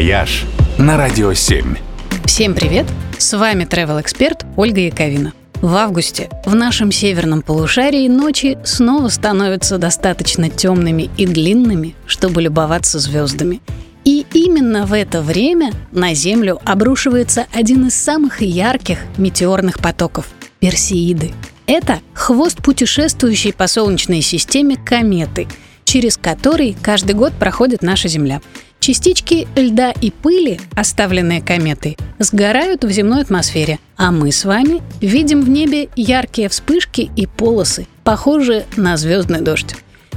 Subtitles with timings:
[0.00, 0.46] «Вояж»
[0.78, 1.76] на Радио 7.
[2.24, 2.86] Всем привет!
[3.18, 5.34] С вами travel эксперт Ольга Яковина.
[5.60, 12.98] В августе в нашем северном полушарии ночи снова становятся достаточно темными и длинными, чтобы любоваться
[12.98, 13.60] звездами.
[14.06, 20.28] И именно в это время на Землю обрушивается один из самых ярких метеорных потоков–
[20.60, 21.32] Персеиды.
[21.66, 25.46] Это хвост путешествующей по Солнечной системе кометы,
[25.90, 28.40] через который каждый год проходит наша Земля.
[28.78, 35.42] Частички льда и пыли, оставленные кометой, сгорают в земной атмосфере, а мы с вами видим
[35.42, 39.74] в небе яркие вспышки и полосы, похожие на звездный дождь.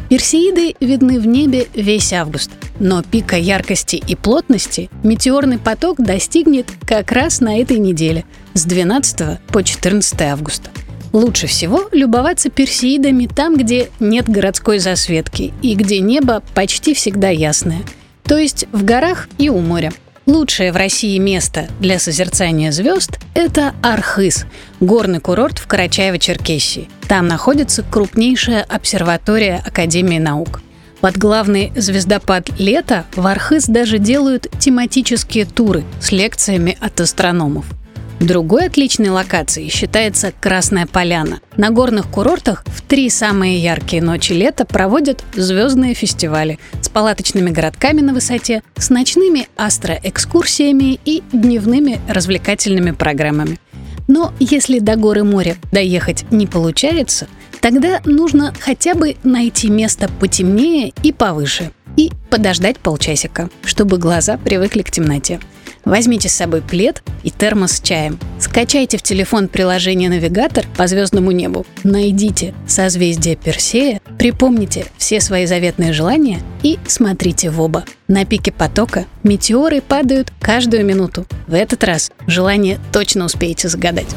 [0.10, 7.12] Персеиды видны в небе весь август, но пика яркости и плотности метеорный поток достигнет как
[7.12, 10.70] раз на этой неделе с 12 по 14 августа.
[11.14, 17.84] Лучше всего любоваться персеидами там, где нет городской засветки и где небо почти всегда ясное,
[18.24, 19.94] то есть в горах и у моря.
[20.26, 24.46] Лучшее в России место для созерцания звезд– это Архыз,
[24.80, 26.90] горный курорт в Карачаево-Черкесии.
[27.08, 30.62] Там находится крупнейшая обсерватория Академии наук.
[31.00, 37.66] Под главный звездопад лета в Архыз даже делают тематические туры с лекциями от астрономов–
[38.24, 41.42] Другой отличной локацией считается Красная Поляна.
[41.58, 48.00] На горных курортах в три самые яркие ночи лета проводят звездные фестивали с палаточными городками
[48.00, 53.60] на высоте, с ночными астроэкскурсиями и дневными развлекательными программами.
[54.08, 57.28] Но если до горы моря доехать не получается,
[57.64, 64.82] тогда нужно хотя бы найти место потемнее и повыше и подождать полчасика, чтобы глаза привыкли
[64.82, 65.40] к темноте.
[65.86, 68.20] Возьмите с собой плед и термос с чаем.
[68.40, 71.66] Скачайте в телефон приложение «Навигатор» по звездному небу.
[71.84, 77.86] Найдите созвездие Персея, припомните все свои заветные желания и смотрите в оба.
[78.10, 81.26] На пике потока метеоры падают каждую минуту.
[81.48, 84.08] В этот раз желание точно успеете загадать.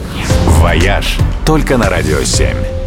[0.47, 2.86] «Вояж» только на Радио 7.